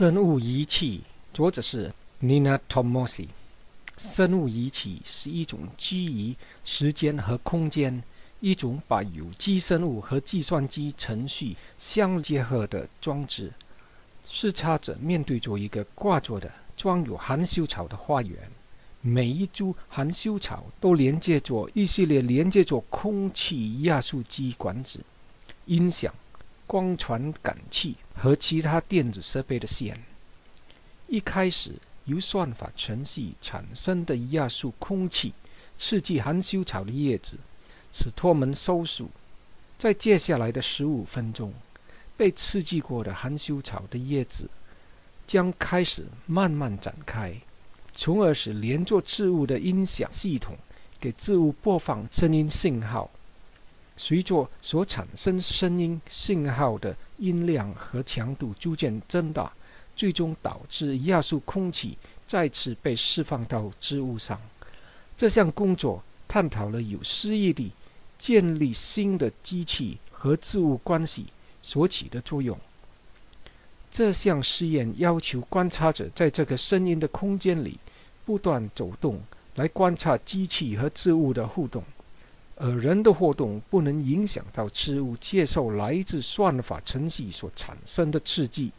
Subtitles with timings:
[0.00, 1.02] 生物仪器，
[1.34, 1.92] 作者是
[2.22, 3.26] Nina Tomosi。
[3.98, 6.34] 生物仪器是一种基于
[6.64, 8.02] 时间和空间、
[8.40, 13.52] 一种把有机生物和计算机程序相结合的装置。
[14.26, 18.50] 视察者面对着一个挂着的装有含羞草的花园，
[19.02, 24.98] 每一株含羞草都连接着一系列连接着空气压缩机管子、
[25.66, 26.10] 音响。
[26.70, 30.00] 光传感器和其他电子设备的线。
[31.08, 31.72] 一开始
[32.04, 35.34] 由算法程序产生的压缩空气
[35.76, 37.36] 刺激含羞草的叶子，
[37.92, 39.08] 使它们收缩。
[39.80, 41.52] 在接下来的十五分钟，
[42.16, 44.48] 被刺激过的含羞草的叶子
[45.26, 47.34] 将开始慢慢展开，
[47.96, 50.56] 从而使连着植物的音响系统
[51.00, 53.10] 给植物播放声音信号。
[54.02, 59.52] 随着所产生声音信号的音量和强度逐渐增大，
[59.94, 64.40] 最终导致压缩空气再次被释放到织物上。
[65.18, 67.72] 这项工作探讨了有诗意地
[68.18, 71.26] 建立新的机器和织物关系
[71.62, 72.58] 所起的作用。
[73.92, 77.78] 这项试验要求观察者在这个声音的空间里
[78.24, 79.20] 不断走动，
[79.56, 81.84] 来观察机器和织物的互动。
[82.62, 88.70] 而人的活动不能影响到事物接受来自算法程序所产生的刺激。